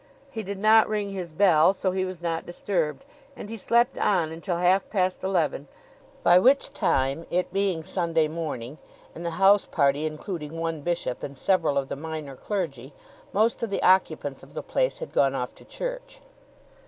He 0.31 0.41
did 0.41 0.57
not 0.57 0.89
ring 0.89 1.11
his 1.11 1.31
bell, 1.31 1.73
so 1.73 1.91
he 1.91 2.05
was 2.05 2.23
not 2.23 2.43
disturbed; 2.43 3.05
and 3.35 3.49
he 3.51 3.55
slept 3.55 3.99
on 3.99 4.31
until 4.31 4.57
half 4.57 4.89
past 4.89 5.23
eleven, 5.23 5.67
by 6.23 6.39
which 6.39 6.73
time, 6.73 7.27
it 7.29 7.53
being 7.53 7.83
Sunday 7.83 8.27
morning 8.27 8.79
and 9.13 9.23
the 9.23 9.29
house 9.37 9.67
party 9.67 10.07
including 10.07 10.57
one 10.57 10.81
bishop 10.81 11.21
and 11.21 11.37
several 11.37 11.77
of 11.77 11.87
the 11.87 11.95
minor 11.95 12.35
clergy, 12.35 12.95
most 13.31 13.61
of 13.61 13.69
the 13.69 13.83
occupants 13.83 14.41
of 14.41 14.55
the 14.55 14.63
place 14.63 14.97
had 14.97 15.13
gone 15.13 15.35
off 15.35 15.53
to 15.53 15.63
church. 15.65 16.19